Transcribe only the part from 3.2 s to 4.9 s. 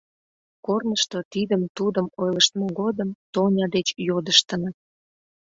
Тоня деч йодыштыныт: